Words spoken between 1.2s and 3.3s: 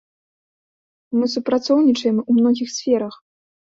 супрацоўнічаем ў многіх сферах.